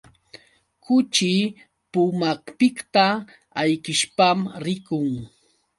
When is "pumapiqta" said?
1.91-3.05